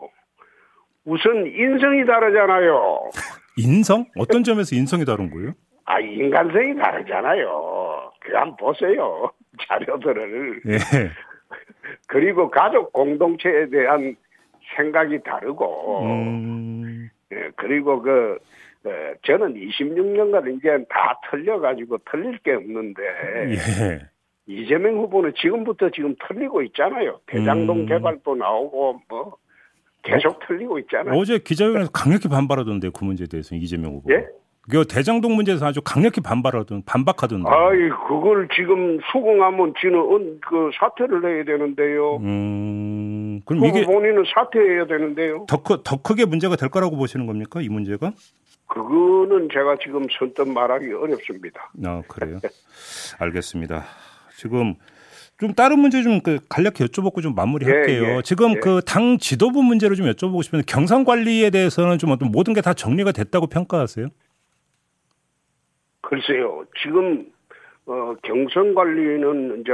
우선 1.05 1.45
인성이 1.45 2.05
다르잖아요. 2.05 3.09
인성? 3.57 4.05
어떤 4.17 4.43
점에서 4.43 4.75
인성이 4.75 5.05
다른 5.05 5.29
거예요? 5.29 5.51
아, 5.85 5.99
인간성이 5.99 6.75
다르잖아요. 6.75 8.11
그 8.21 8.33
한번 8.33 8.55
보세요. 8.57 9.31
자료들을. 9.67 10.61
예. 10.67 10.77
그리고 12.07 12.49
가족 12.49 12.91
공동체에 12.91 13.69
대한 13.69 14.15
생각이 14.75 15.21
다르고, 15.23 16.03
음, 16.03 17.09
예, 17.31 17.49
그리고 17.55 18.01
그, 18.01 18.37
어, 18.83 18.89
저는 19.23 19.53
26년간 19.53 20.57
이제 20.57 20.83
다 20.89 21.19
틀려가지고 21.29 21.99
틀릴 22.11 22.39
게 22.39 22.53
없는데, 22.53 23.01
예. 23.51 23.55
이재명 24.47 24.97
후보는 24.97 25.33
지금부터 25.35 25.89
지금 25.91 26.15
틀리고 26.27 26.61
있잖아요. 26.63 27.19
대장동 27.27 27.81
음. 27.81 27.85
개발도 27.85 28.35
나오고, 28.35 29.01
뭐, 29.07 29.37
계속 30.05 30.39
틀리고 30.47 30.79
있잖아요. 30.79 31.15
어제 31.19 31.37
기자회견에서 31.39 31.91
강력히 31.91 32.27
반발하던데 32.29 32.89
그 32.97 33.03
문제에 33.03 33.27
대해서 33.27 33.55
이재명 33.55 33.93
후보. 33.93 34.13
예? 34.13 34.25
그 34.69 34.83
대장동 34.85 35.35
문제에서 35.35 35.67
아주 35.67 35.79
강력히 35.83 36.21
반발하던 36.21 36.83
반박하던데. 36.87 37.47
아이, 37.47 37.77
그걸 38.07 38.47
지금 38.55 38.97
수긍하면 39.11 39.73
지는 39.79 39.99
은- 39.99 40.39
그 40.41 40.71
사퇴를 40.79 41.23
해야 41.23 41.43
되는데요. 41.43 42.17
음, 42.17 43.41
그럼 43.45 43.61
그 43.61 43.67
이게 43.67 43.83
본인은 43.85 44.23
사퇴해야 44.33 44.87
되는데요. 44.87 45.45
더, 45.47 45.61
크, 45.61 45.81
더 45.83 46.01
크게 46.01 46.25
문제가 46.25 46.55
될 46.55 46.69
거라고 46.69 46.97
보시는 46.97 47.27
겁니까? 47.27 47.61
이 47.61 47.69
문제가? 47.69 48.11
그거는 48.67 49.49
제가 49.53 49.77
지금 49.83 50.07
선뜻 50.17 50.47
말하기 50.47 50.91
어렵습니다. 50.93 51.71
아, 51.85 52.01
그래요? 52.07 52.39
알겠습니다. 53.19 53.83
지금 54.35 54.73
좀 55.37 55.53
다른 55.53 55.79
문제 55.79 56.01
좀 56.01 56.21
그 56.23 56.39
간략히 56.49 56.85
여쭤보고 56.85 57.21
좀 57.21 57.35
마무리할게요. 57.35 58.03
예, 58.03 58.15
예, 58.17 58.21
지금 58.23 58.51
예. 58.55 58.59
그당 58.59 59.17
지도부 59.17 59.61
문제를 59.63 59.95
좀 59.97 60.05
여쭤보고 60.07 60.43
싶은데 60.43 60.63
경상 60.65 61.03
관리에 61.03 61.49
대해서는 61.49 61.97
좀 61.97 62.11
어떤 62.11 62.31
모든 62.31 62.53
게 62.53 62.61
다 62.61 62.73
정리가 62.73 63.11
됐다고 63.11 63.47
평가하세요? 63.47 64.07
글쎄요, 66.01 66.65
지금 66.81 67.31
어, 67.87 68.15
경선 68.23 68.73
관리는 68.73 69.61
이제 69.61 69.71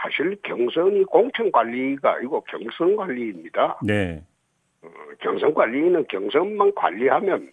사실 0.00 0.36
경선이 0.42 1.04
공천 1.04 1.50
관리가 1.52 2.14
아니고 2.16 2.42
경선 2.42 2.96
관리입니다. 2.96 3.78
네. 3.82 4.22
어, 4.82 4.88
경선 5.20 5.52
관리는 5.54 6.06
경선만 6.08 6.74
관리하면 6.74 7.50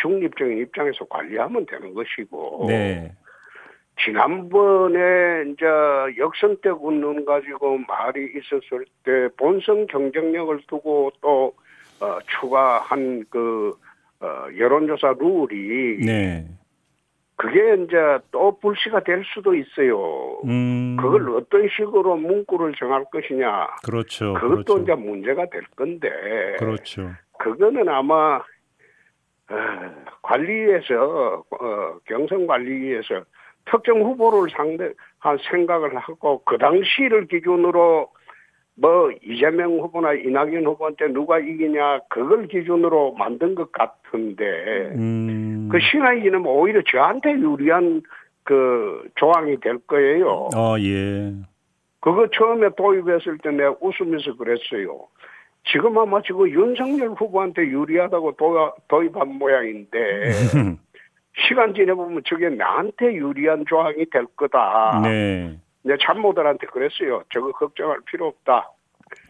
중립적인 0.00 0.58
입장에서 0.58 1.04
관리하면 1.06 1.66
되는 1.66 1.92
것이고 1.94 2.66
네. 2.68 3.14
지난번에 4.02 5.44
이제 5.50 5.64
역선 6.18 6.56
때 6.62 6.70
군론 6.70 7.24
가지고 7.24 7.78
말이 7.78 8.32
있었을 8.36 8.84
때 9.04 9.28
본선 9.36 9.86
경쟁력을 9.86 10.58
두고 10.66 11.12
또 11.20 11.54
어, 12.00 12.18
추가한 12.40 13.24
그 13.30 13.72
어, 14.20 14.46
여론조사 14.56 15.14
룰이 15.18 16.04
네. 16.04 16.46
그게 17.36 17.82
이제 17.82 17.96
또 18.30 18.58
불씨가 18.60 19.02
될 19.02 19.24
수도 19.32 19.54
있어요. 19.54 20.40
음. 20.44 20.96
그걸 21.00 21.30
어떤 21.30 21.68
식으로 21.68 22.16
문구를 22.16 22.74
정할 22.78 23.04
것이냐. 23.10 23.68
그렇죠. 23.84 24.34
그것도 24.34 24.64
그렇죠. 24.64 24.82
이제 24.82 24.94
문제가 24.94 25.46
될 25.50 25.62
건데. 25.76 26.10
그렇죠. 26.58 27.10
그거는 27.38 27.88
아마 27.88 28.36
어, 28.36 29.56
관리에서 30.22 31.44
어, 31.50 31.98
경선 32.06 32.46
관리에서 32.46 33.24
특정 33.66 34.02
후보를 34.02 34.50
상대한 34.50 34.94
생각을 35.50 35.96
하고 35.96 36.42
그 36.44 36.58
당시를 36.58 37.26
기준으로 37.26 38.08
뭐 38.76 39.10
이재명 39.22 39.78
후보나 39.78 40.14
이낙연 40.14 40.66
후보한테 40.66 41.08
누가 41.08 41.38
이기냐 41.38 42.00
그걸 42.08 42.48
기준으로 42.48 43.14
만든 43.14 43.54
것 43.54 43.70
같은데 43.72 44.92
음. 44.96 45.68
그 45.70 45.78
지나면 45.80 46.46
오히려 46.46 46.82
저한테 46.82 47.32
유리한 47.32 48.02
그 48.42 49.08
조항이 49.14 49.58
될 49.60 49.78
거예요. 49.86 50.48
어, 50.54 50.76
예. 50.78 51.32
그거 52.00 52.28
처음에 52.30 52.68
도입했을 52.76 53.38
때 53.38 53.50
내가 53.50 53.74
웃으면서 53.80 54.36
그랬어요. 54.36 55.08
지금 55.66 55.96
아마 55.96 56.20
지금 56.20 56.48
윤석열 56.50 57.10
후보한테 57.10 57.62
유리하다고 57.62 58.32
도, 58.32 58.72
도입한 58.88 59.38
모양인데 59.38 60.30
시간 61.36 61.74
지내보면 61.74 62.22
저게 62.26 62.48
나한테 62.48 63.14
유리한 63.14 63.64
조항이 63.68 64.04
될 64.10 64.26
거다. 64.36 65.00
네. 65.02 65.58
내 65.82 65.94
참모들한테 66.00 66.66
그랬어요. 66.68 67.22
저거 67.32 67.52
걱정할 67.52 67.98
필요 68.10 68.28
없다. 68.28 68.70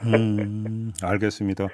음, 0.04 0.92
알겠습니다. 1.02 1.66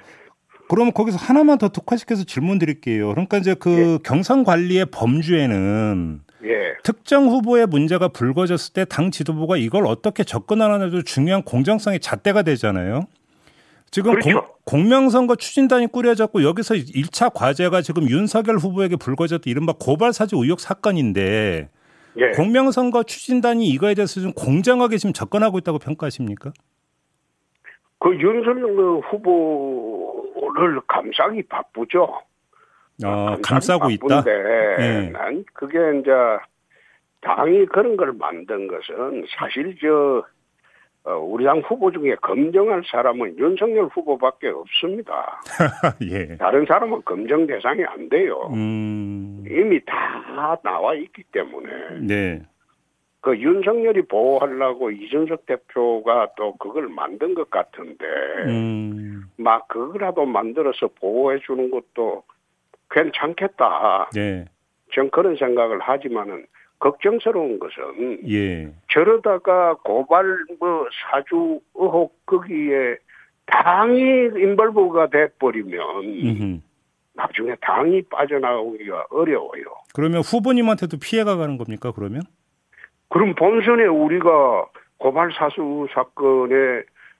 그럼 0.69 0.91
거기서 0.91 1.17
하나만 1.17 1.57
더 1.57 1.69
특화시켜서 1.69 2.23
질문 2.23 2.57
드릴게요. 2.57 3.09
그러니까 3.09 3.37
이제 3.37 3.53
그 3.53 3.99
경선 4.03 4.43
관리의 4.45 4.85
범주에는 4.85 6.21
예. 6.45 6.73
특정 6.83 7.27
후보의 7.27 7.67
문제가 7.67 8.07
불거졌을 8.07 8.73
때 8.73 8.85
당 8.85 9.11
지도부가 9.11 9.57
이걸 9.57 9.85
어떻게 9.85 10.23
접근하느냐도 10.23 11.03
중요한 11.03 11.43
공정성의 11.43 11.99
잣대가 11.99 12.41
되잖아요. 12.41 13.01
지금 13.91 14.13
그렇죠. 14.13 14.47
공, 14.63 14.87
명선거 14.87 15.35
추진단이 15.35 15.87
꾸려졌고 15.87 16.43
여기서 16.43 16.75
1차 16.75 17.33
과제가 17.33 17.81
지금 17.81 18.09
윤석열 18.09 18.55
후보에게 18.55 18.95
불거졌던 18.95 19.51
이른바 19.51 19.73
고발사주 19.77 20.37
의혹 20.37 20.61
사건인데 20.61 21.69
예. 22.17 22.31
공명선거 22.31 23.03
추진단이 23.03 23.67
이거에 23.67 23.93
대해서 23.93 24.21
좀 24.21 24.31
공정하게 24.33 24.97
지금 24.97 25.13
접근하고 25.13 25.57
있다고 25.57 25.79
평가하십니까? 25.79 26.51
그 27.99 28.15
윤석열 28.15 29.01
후보를 29.09 30.81
감싸기 30.87 31.43
바쁘죠. 31.43 32.21
어, 33.05 33.37
감싸고 33.43 33.89
있다. 33.91 34.23
예. 34.79 35.09
난 35.11 35.43
그게 35.53 35.77
이제 35.99 36.11
당이 37.21 37.65
그런 37.67 37.97
걸 37.97 38.13
만든 38.13 38.67
것은 38.67 39.25
사실 39.37 39.75
저 39.81 39.87
어, 40.17 40.23
우리 41.03 41.45
당 41.45 41.59
후보 41.59 41.91
중에 41.91 42.15
검증할 42.21 42.83
사람은 42.85 43.37
윤석열 43.37 43.85
후보밖에 43.85 44.49
없습니다. 44.49 45.41
예. 46.11 46.37
다른 46.37 46.65
사람은 46.65 47.01
검증 47.03 47.47
대상이 47.47 47.83
안 47.85 48.07
돼요. 48.09 48.49
음. 48.53 49.43
이미 49.47 49.83
다 49.85 50.59
나와 50.63 50.93
있기 50.93 51.23
때문에 51.31 51.69
네. 52.01 52.41
그 53.21 53.37
윤석열이 53.37 54.03
보호하려고 54.03 54.91
이준석 54.91 55.45
대표가 55.45 56.29
또 56.37 56.55
그걸 56.57 56.87
만든 56.87 57.33
것 57.33 57.49
같은데 57.49 58.05
음. 58.47 59.23
막 59.37 59.67
그거라도 59.67 60.25
만들어서 60.25 60.89
보호해 60.99 61.39
주는 61.45 61.69
것도 61.69 62.23
괜찮겠다. 62.89 64.09
네. 64.13 64.45
전 64.93 65.09
그런 65.09 65.35
생각을 65.35 65.79
하지만은 65.79 66.45
걱정스러운 66.81 67.59
것은 67.59 68.27
예. 68.27 68.73
저러다가 68.91 69.75
고발 69.83 70.25
뭐 70.59 70.87
사주 71.11 71.61
의혹 71.75 72.25
거기에 72.25 72.97
당이 73.45 73.99
인벌브가 74.35 75.09
돼버리면 75.09 75.79
음흠. 76.03 76.59
나중에 77.13 77.55
당이 77.61 78.01
빠져나오기가 78.03 79.05
어려워요. 79.11 79.63
그러면 79.93 80.21
후보님한테도 80.21 80.97
피해가 80.97 81.37
가는 81.37 81.57
겁니까? 81.57 81.91
그러면? 81.91 82.23
그럼 83.09 83.35
본선에 83.35 83.85
우리가 83.85 84.65
고발 84.97 85.31
사수 85.37 85.87
사건에 85.93 86.55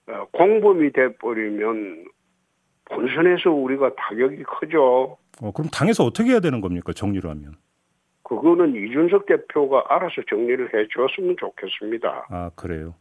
어, 0.08 0.26
공범이 0.32 0.91
돼버리면 0.91 2.06
본선에서 2.86 3.52
우리가 3.52 3.93
타격이 3.95 4.43
크죠. 4.43 5.17
어, 5.39 5.52
그럼 5.52 5.69
당에서 5.71 6.04
어떻게 6.04 6.32
해야 6.32 6.39
되는 6.39 6.62
겁니까? 6.62 6.93
정리를 6.93 7.30
하면. 7.30 7.54
그거는 8.32 8.74
이준석 8.76 9.26
대표가 9.26 9.84
알아서 9.89 10.22
정리를 10.30 10.74
해 10.74 10.88
줬으면 10.88 11.36
좋겠습니다. 11.38 12.28
아, 12.30 12.50
그래요. 12.56 12.96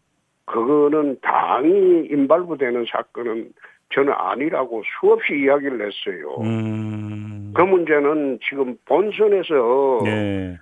그거는 0.45 1.21
당이 1.23 2.09
인발부되는 2.11 2.87
사건은 2.91 3.53
저는 3.95 4.13
아니라고 4.13 4.83
수없이 4.99 5.35
이야기를 5.35 5.87
했어요. 5.87 6.35
음. 6.41 7.53
그 7.55 7.63
문제는 7.63 8.41
지금 8.49 8.77
본선에서 8.87 10.01
네. 10.03 10.59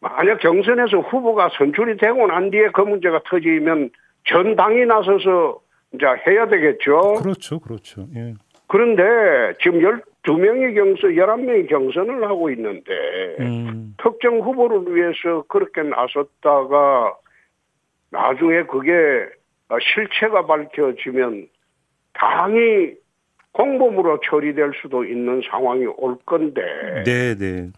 만약 0.00 0.40
경선에서 0.40 0.98
후보가 0.98 1.48
선출이 1.56 1.96
되고 1.96 2.26
난 2.26 2.50
뒤에 2.50 2.68
그 2.74 2.82
문제가 2.82 3.22
터지면 3.24 3.88
전 4.26 4.56
당이 4.56 4.84
나서서 4.84 5.60
이제 5.94 6.04
해야 6.26 6.46
되겠죠. 6.48 7.14
그렇죠. 7.22 7.58
그렇죠. 7.60 8.08
예. 8.14 8.34
그런데 8.66 9.02
지금 9.62 9.80
12명의 10.24 10.74
경선, 10.74 11.12
11명의 11.12 11.68
경선을 11.68 12.24
하고 12.24 12.50
있는데 12.50 12.92
음. 13.40 13.94
특정 14.02 14.40
후보를 14.40 14.94
위해서 14.94 15.44
그렇게 15.48 15.82
나섰다가 15.82 17.14
나중에 18.10 18.62
그게 18.64 18.92
실체가 19.94 20.46
밝혀지면 20.46 21.48
당이 22.14 22.94
공범으로 23.52 24.20
처리될 24.28 24.72
수도 24.80 25.04
있는 25.04 25.42
상황이 25.50 25.86
올 25.86 26.16
건데 26.26 26.62
네, 27.04 27.34
네. 27.36 27.70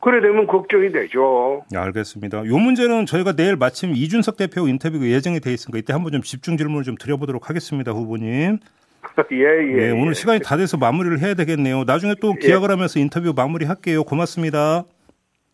그래 0.00 0.20
되면 0.20 0.46
걱정이 0.46 0.92
되죠. 0.92 1.62
네, 1.70 1.78
알겠습니다. 1.78 2.46
요 2.46 2.58
문제는 2.58 3.06
저희가 3.06 3.32
내일 3.32 3.56
마침 3.56 3.92
이준석 3.94 4.36
대표 4.36 4.68
인터뷰가 4.68 5.06
예정이 5.06 5.40
돼 5.40 5.52
있으니까 5.54 5.78
이때 5.78 5.94
한번 5.94 6.12
좀 6.12 6.20
집중 6.20 6.58
질문을 6.58 6.82
좀 6.82 6.96
드려보도록 6.96 7.48
하겠습니다, 7.48 7.92
후보님. 7.92 8.58
예, 9.32 9.36
예. 9.36 9.76
네, 9.76 9.90
오늘 9.90 10.10
예. 10.10 10.14
시간이 10.14 10.40
다 10.40 10.56
돼서 10.56 10.76
마무리를 10.76 11.18
해야 11.20 11.34
되겠네요. 11.34 11.84
나중에 11.84 12.14
또 12.20 12.34
기약을 12.34 12.70
하면서 12.70 12.98
인터뷰 12.98 13.32
마무리 13.34 13.64
할게요. 13.64 14.04
고맙습니다. 14.04 14.84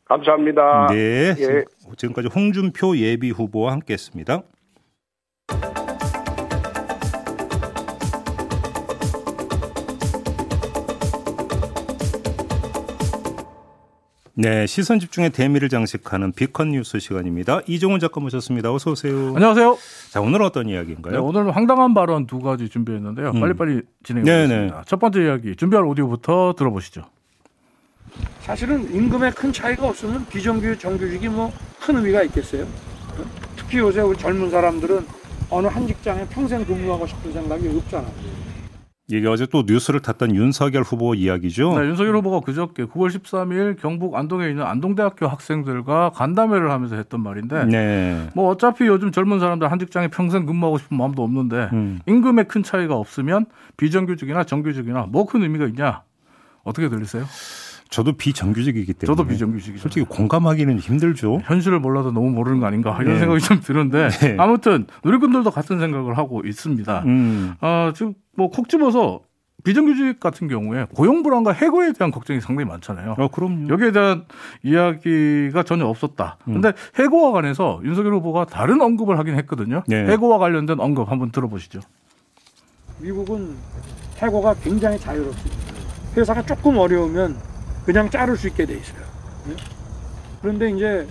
감사합니다. 0.06 0.88
네, 0.90 1.34
예. 1.38 1.64
지금까지 1.96 2.28
홍준표 2.34 2.96
예비 2.96 3.30
후보와 3.30 3.72
함께 3.72 3.94
했습니다. 3.94 4.42
네, 14.34 14.66
시선 14.66 14.98
집중의 14.98 15.30
대미를 15.30 15.68
장식하는 15.68 16.32
비컨 16.32 16.70
뉴스 16.70 16.98
시간입니다. 16.98 17.60
이종훈 17.66 18.00
작가 18.00 18.20
모셨습니다. 18.20 18.72
어서 18.72 18.92
오세요. 18.92 19.34
안녕하세요. 19.34 19.76
자, 20.10 20.20
오늘 20.20 20.42
어떤 20.42 20.68
이야기인가요? 20.68 21.12
네, 21.12 21.18
오늘 21.18 21.54
황당한 21.54 21.94
발언 21.94 22.26
두 22.26 22.40
가지 22.40 22.68
준비했는데요. 22.68 23.30
음. 23.30 23.40
빨리빨리 23.40 23.82
진행해 24.02 24.24
네네. 24.28 24.42
보겠습니다. 24.48 24.82
첫 24.86 24.98
번째 24.98 25.22
이야기 25.24 25.54
준비할 25.54 25.84
오디오부터 25.86 26.54
들어보시죠. 26.58 27.02
사실은 28.40 28.92
임금에 28.92 29.30
큰 29.30 29.52
차이가 29.52 29.86
없으면 29.88 30.26
비정규 30.26 30.76
정규직이 30.76 31.28
뭐 31.28 31.52
큰 31.80 31.96
의미가 31.96 32.22
있겠어요? 32.24 32.64
어? 32.64 33.24
특히 33.56 33.78
요새 33.78 34.00
우리 34.02 34.16
젊은 34.18 34.50
사람들은 34.50 35.06
어느 35.48 35.66
한 35.66 35.86
직장에 35.86 36.26
평생 36.28 36.64
근무하고 36.64 37.06
싶은 37.06 37.32
생각이 37.32 37.68
없잖아. 37.68 38.06
이게 39.10 39.26
어제 39.26 39.46
또 39.46 39.64
뉴스를 39.66 40.00
탔던 40.00 40.34
윤석열 40.34 40.82
후보 40.82 41.14
이야기죠. 41.14 41.78
네, 41.78 41.86
윤석열 41.86 42.16
후보가 42.16 42.40
그저께 42.40 42.84
9월 42.84 43.08
13일 43.08 43.80
경북 43.80 44.14
안동에 44.14 44.48
있는 44.48 44.64
안동대학교 44.64 45.26
학생들과 45.26 46.10
간담회를 46.10 46.70
하면서 46.70 46.96
했던 46.96 47.22
말인데 47.22 47.64
네. 47.64 48.28
뭐 48.34 48.48
어차피 48.48 48.86
요즘 48.86 49.10
젊은 49.10 49.40
사람들 49.40 49.70
한 49.70 49.78
직장에 49.78 50.08
평생 50.08 50.46
근무하고 50.46 50.78
싶은 50.78 50.96
마음도 50.96 51.22
없는데 51.22 51.70
음. 51.72 52.00
임금에 52.06 52.44
큰 52.44 52.62
차이가 52.62 52.94
없으면 52.96 53.46
비정규직이나 53.76 54.44
정규직이나 54.44 55.06
뭐 55.08 55.24
큰 55.24 55.42
의미가 55.42 55.66
있냐? 55.66 56.02
어떻게 56.64 56.88
들리세요? 56.88 57.24
저도 57.90 58.12
비정규직이기 58.12 58.94
때문에 58.94 59.14
저도 59.16 59.29
비정규직이죠. 59.29 59.83
솔직히 59.83 60.07
공감하기는 60.07 60.79
힘들죠. 60.79 61.40
현실을 61.44 61.81
몰라도 61.81 62.12
너무 62.12 62.31
모르는 62.31 62.61
거 62.61 62.66
아닌가 62.66 62.96
이런 63.00 63.14
네. 63.14 63.18
생각이 63.20 63.40
좀 63.42 63.61
드는데 63.61 64.09
네. 64.22 64.37
아무튼 64.38 64.87
누리꾼들도 65.05 65.50
같은 65.50 65.81
생각을 65.81 66.16
하고 66.16 66.42
있습니다. 66.44 67.03
음. 67.07 67.55
어, 67.61 67.90
지금 67.94 68.14
뭐 68.37 68.48
콕 68.48 68.68
집어서 68.68 69.20
비정규직 69.64 70.20
같은 70.20 70.48
경우에 70.48 70.87
고용 70.94 71.22
불안과 71.22 71.53
해고에 71.53 71.92
대한 71.92 72.11
걱정이 72.12 72.40
상당히 72.40 72.66
많잖아요. 72.68 73.16
어, 73.18 73.29
그럼요. 73.29 73.68
여기에 73.68 73.90
대한 73.92 74.24
이야기가 74.62 75.64
전혀 75.64 75.85
없었다. 75.85 76.38
음. 76.48 76.55
근데 76.55 76.72
해고와 76.98 77.33
관해서 77.33 77.81
윤석열 77.85 78.14
후보가 78.14 78.46
다른 78.46 78.81
언급을 78.81 79.18
하긴 79.18 79.35
했거든요. 79.35 79.83
네. 79.87 80.07
해고와 80.07 80.38
관련된 80.38 80.81
언급 80.81 81.11
한번 81.11 81.31
들어보시죠. 81.33 81.81
미국은 83.00 83.55
해고가 84.18 84.55
굉장히 84.62 84.98
자유롭습니다. 84.98 85.57
회사가 86.16 86.42
조금 86.42 86.76
어려우면 86.79 87.37
그냥 87.90 88.09
자를 88.09 88.37
수 88.37 88.46
있게 88.46 88.66
돼 88.66 88.74
있어요. 88.74 89.00
네? 89.46 89.57
그런데 90.40 90.70
이제 90.70 91.09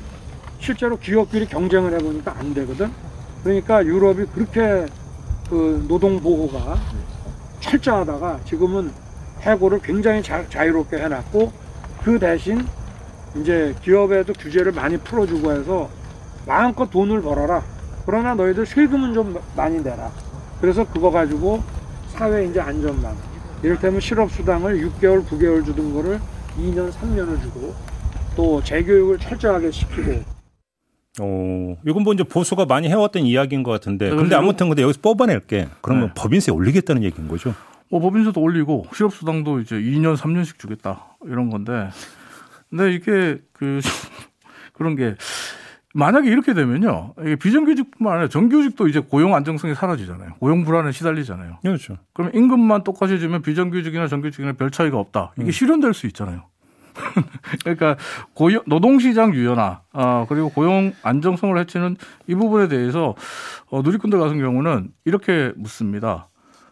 실제로 0.60 0.98
기업끼리 0.98 1.46
경쟁을 1.46 1.92
해보니까 1.96 2.34
안 2.39 2.54
되거든. 2.54 2.89
그러니까 3.44 3.84
유럽이 3.84 4.26
그렇게 4.28 4.86
그 5.50 5.86
노동 5.89 6.22
보호가 6.22 6.78
철저하다가 7.60 8.39
지금은 8.46 8.94
해고를 9.42 9.80
굉장히 9.80 10.24
자, 10.24 10.48
자유롭게 10.48 11.00
해놨고 11.00 11.52
그 12.02 12.18
대신 12.18 12.65
이제 13.36 13.76
기업에도 13.82 14.32
규제를 14.32 14.72
많이 14.72 14.96
풀어주고 14.96 15.52
해서 15.52 15.89
마음껏 16.48 16.89
돈을 16.89 17.22
벌어라. 17.22 17.62
그러나 18.06 18.36
너희들 18.36 18.65
세금은 18.65 19.13
좀 19.13 19.38
많이 19.54 19.84
내라. 19.84 20.10
그래서 20.62 20.89
그거 20.89 21.12
가지고 21.12 21.62
사회 22.13 22.46
이제 22.46 22.62
안전망. 22.62 23.18
이를테면 23.63 24.00
실업수당을 24.00 24.78
6개월, 24.78 25.26
9개월 25.28 25.65
주던 25.65 25.94
거를 25.94 26.22
2년, 26.60 26.91
3년을 26.91 27.41
주고 27.41 27.74
또 28.36 28.63
재교육을 28.63 29.17
철저하게 29.17 29.72
시키고 29.72 30.24
어, 31.22 31.76
이건 31.86 32.04
뭐 32.04 32.13
이제 32.13 32.24
보수가 32.24 32.65
많이 32.65 32.88
해왔던 32.88 33.26
이야기인 33.26 33.63
것 33.63 33.72
같은데. 33.72 34.10
네, 34.10 34.15
근데 34.15 34.36
아무튼 34.36 34.69
근데 34.69 34.84
여기서 34.84 35.00
뽑아낼 35.02 35.41
게. 35.41 35.67
그러면 35.82 36.08
네. 36.08 36.13
법인세 36.15 36.52
올리겠다는 36.52 37.04
얘기인 37.04 37.28
거죠. 37.28 37.54
뭐 37.89 38.00
법인세도 38.00 38.39
올리고 38.39 38.86
실업수당도 38.93 39.60
이제 39.60 39.76
2년, 39.76 40.15
3년씩 40.15 40.60
주겠다 40.60 41.17
이런 41.26 41.50
건데, 41.50 41.89
근데 42.69 42.93
이게 42.93 43.39
그 43.52 43.80
그런 44.74 44.95
게 44.95 45.15
만약에 45.95 46.30
이렇게 46.30 46.54
되면요, 46.54 47.15
비정규직뿐만 47.39 48.13
아니라 48.13 48.30
정규직도 48.30 48.88
이제 48.88 48.99
고용 48.99 49.36
안정성이 49.36 49.73
사라지잖아요. 49.73 50.36
고용 50.39 50.63
불안에 50.63 50.91
시달리잖아요. 50.91 51.58
그렇죠. 51.62 51.97
그러면 52.13 52.36
임금만 52.36 52.84
똑같이 52.84 53.19
주면 53.19 53.41
비정규직이나 53.41 54.08
정규직이나 54.08 54.54
별 54.54 54.69
차이가 54.69 54.99
없다. 54.99 55.34
이게 55.39 55.52
실현될 55.52 55.93
수 55.93 56.06
있잖아요. 56.08 56.43
그러니까 57.63 57.95
고용 58.34 58.62
노동시장 58.65 59.34
유연화 59.34 59.82
아 59.93 60.25
그리고 60.28 60.49
고용 60.49 60.93
안정성을 61.02 61.58
해치는 61.60 61.95
이 62.28 62.36
부분에 62.36 62.67
대해서 62.67 63.15
어, 63.69 63.82
누리꾼들 63.82 64.19
같은 64.19 64.38
경우는 64.38 64.89
이렇게 65.06 65.54
묻습니다. 65.56 66.28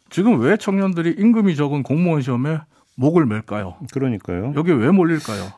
지금 0.09 0.39
왜 0.39 0.57
청년들이 0.57 1.15
임금이 1.17 1.55
적은 1.55 1.83
공무원 1.83 2.21
시험에 2.21 2.59
목을 2.95 3.25
맬까요? 3.25 3.77
그러니까요. 3.93 4.53
여기에 4.55 4.73
왜 4.75 4.91
몰릴까요? 4.91 5.51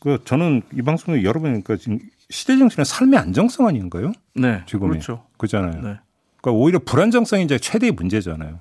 그 0.00 0.18
저는 0.24 0.62
이 0.72 0.82
방송에 0.82 1.22
여러 1.22 1.40
번 1.40 1.62
그러니까 1.62 1.76
지금 1.76 1.98
시대 2.30 2.56
정신의 2.56 2.84
삶의 2.84 3.18
안정성 3.18 3.66
아닌가요? 3.66 4.12
네, 4.34 4.62
지금이. 4.66 4.90
그렇죠. 4.92 5.24
그잖아요. 5.38 5.72
네. 5.82 5.98
그러니까 6.40 6.52
오히려 6.52 6.78
불안정성이 6.78 7.44
이제 7.44 7.58
최대의 7.58 7.92
문제잖아요. 7.92 8.60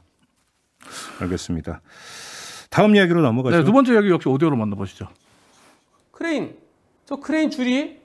알겠습니다. 1.20 1.82
다음 2.70 2.96
이야기로 2.96 3.22
넘어가죠. 3.22 3.58
네, 3.58 3.64
두 3.64 3.72
번째 3.72 3.94
이야기 3.94 4.10
역시 4.10 4.30
오디오로 4.30 4.56
만나보시죠. 4.56 5.08
크레인. 6.12 6.58
저 7.06 7.16
크레인 7.18 7.50
줄이 7.50 8.02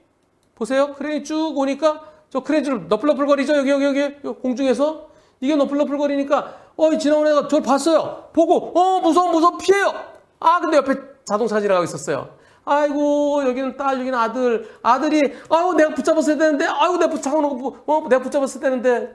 보세요. 0.55 0.93
크레인이 0.93 1.23
쭉 1.23 1.57
오니까 1.57 2.01
저 2.29 2.41
크레인 2.41 2.63
줄 2.63 2.87
너플너플거리죠. 2.87 3.55
여기 3.57 3.69
여기 3.69 3.85
여기 3.85 3.99
여기 3.99 4.39
공중에서 4.41 5.09
이게 5.41 5.55
너플너플거리니까 5.55 6.57
어 6.75 6.97
지나온 6.97 7.27
애가 7.27 7.47
저를 7.47 7.63
봤어요. 7.63 8.29
보고 8.33 8.77
어 8.79 9.01
무서워 9.01 9.31
무서워 9.31 9.57
피해요. 9.57 9.93
아 10.39 10.59
근데 10.59 10.77
옆에 10.77 10.93
자동차 11.25 11.59
지나가고 11.59 11.83
있었어요. 11.83 12.37
아이고 12.65 13.43
여기는 13.47 13.77
딸 13.77 13.99
여기는 13.99 14.17
아들 14.17 14.69
아들이 14.83 15.33
아이고 15.49 15.73
내가 15.73 15.93
붙잡았어야 15.95 16.37
되는데 16.37 16.65
아이고 16.65 16.97
내가 16.97 17.11
붙잡아놓고 17.11 17.77
어 17.87 18.07
내가 18.09 18.21
붙잡았어야 18.21 18.61
되는데 18.61 19.13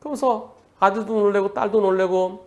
그러면서 0.00 0.54
아들도 0.78 1.12
놀래고 1.12 1.54
딸도 1.54 1.80
놀래고 1.80 2.46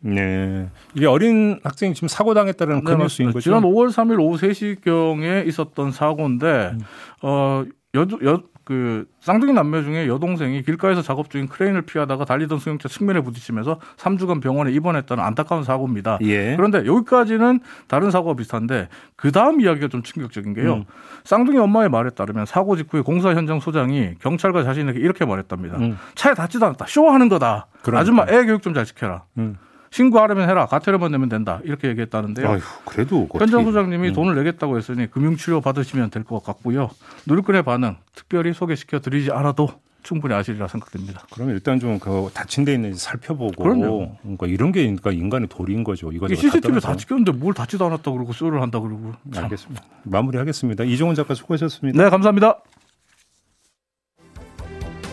네. 0.00 0.68
이게 0.94 1.06
어린 1.06 1.58
학생이 1.64 1.94
지금 1.94 2.08
사고 2.08 2.32
당했다는 2.34 2.84
그 2.84 2.92
네, 2.92 2.96
뉴스인. 2.98 3.28
거죠. 3.32 3.40
지난 3.40 3.62
5월 3.62 3.88
3일 3.88 4.20
오후 4.20 4.36
3시경에 4.38 5.46
있었던 5.48 5.90
사고인데 5.90 6.72
음. 6.74 6.80
어 7.22 7.64
여두 7.94 8.18
여 8.24 8.42
그 8.66 9.06
쌍둥이 9.20 9.52
남매 9.52 9.84
중에 9.84 10.08
여동생이 10.08 10.62
길가에서 10.62 11.00
작업 11.00 11.30
중인 11.30 11.46
크레인을 11.46 11.82
피하다가 11.82 12.24
달리던 12.24 12.58
승용차 12.58 12.88
측면에 12.88 13.20
부딪히면서 13.20 13.78
3주간 13.96 14.42
병원에 14.42 14.72
입원했다는 14.72 15.22
안타까운 15.22 15.62
사고입니다. 15.62 16.18
예. 16.22 16.56
그런데 16.56 16.84
여기까지는 16.84 17.60
다른 17.86 18.10
사고와 18.10 18.34
비슷한데 18.34 18.88
그 19.14 19.30
다음 19.30 19.60
이야기가 19.60 19.86
좀 19.86 20.02
충격적인 20.02 20.52
게요. 20.54 20.74
음. 20.74 20.84
쌍둥이 21.22 21.58
엄마의 21.58 21.88
말에 21.90 22.10
따르면 22.10 22.44
사고 22.44 22.74
직후에 22.74 23.02
공사 23.02 23.28
현장 23.36 23.60
소장이 23.60 24.14
경찰과 24.18 24.64
자신에게 24.64 24.98
이렇게 24.98 25.24
말했답니다. 25.24 25.76
음. 25.78 25.96
차에 26.16 26.34
닿지도 26.34 26.66
않았다. 26.66 26.86
쇼하는 26.88 27.28
거다. 27.28 27.68
그러니까. 27.82 28.00
아줌마 28.00 28.26
애 28.28 28.44
교육 28.46 28.62
좀 28.62 28.74
잘 28.74 28.84
시켜라. 28.84 29.22
음. 29.38 29.56
신고하려면 29.96 30.48
해라. 30.50 30.66
가태료만 30.66 31.10
내면 31.10 31.28
된다. 31.30 31.60
이렇게 31.64 31.88
얘기했다는데요. 31.88 32.46
아휴, 32.48 32.60
그래도 32.84 33.26
현장 33.32 33.64
소장님이 33.64 34.08
음. 34.10 34.12
돈을 34.14 34.34
내겠다고 34.34 34.76
했으니 34.76 35.10
금융치료 35.10 35.62
받으시면 35.62 36.10
될 36.10 36.22
것 36.26 36.42
같고요. 36.44 36.90
누리꾼의 37.26 37.62
반응 37.62 37.96
특별히 38.14 38.52
소개시켜 38.52 38.98
드리지 39.00 39.30
않아도 39.30 39.68
충분히 40.02 40.34
아시리라 40.34 40.68
생각됩니다. 40.68 41.22
그러면 41.32 41.54
일단 41.54 41.78
좀 41.80 41.98
그 41.98 42.28
다친 42.34 42.64
데 42.64 42.74
있는지 42.74 42.98
살펴보고 42.98 43.62
그럼요. 43.62 44.16
그러니까 44.22 44.46
이런 44.46 44.70
게 44.72 44.82
그러니까 44.82 45.12
인간의 45.12 45.48
도리인 45.48 45.82
거죠. 45.82 46.12
이거 46.12 46.28
CCTV 46.28 46.80
다 46.80 46.94
찍혔는데 46.96 47.32
뭘 47.32 47.54
닫지도 47.54 47.86
않았다 47.86 48.10
그러고 48.12 48.32
쏘를 48.32 48.60
한다 48.60 48.78
그러고. 48.80 49.12
참. 49.32 49.44
알겠습니다. 49.44 49.82
마무리하겠습니다. 50.02 50.84
이종훈 50.84 51.14
작가 51.14 51.34
수고하셨습니다. 51.34 52.02
네, 52.04 52.10
감사합니다. 52.10 52.58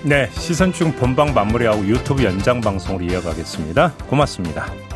네, 0.05 0.29
시선중 0.31 0.97
본방 0.97 1.33
마무리하고 1.33 1.85
유튜브 1.85 2.25
연장 2.25 2.59
방송으로 2.59 3.05
이어가겠습니다. 3.05 3.93
고맙습니다. 4.09 4.92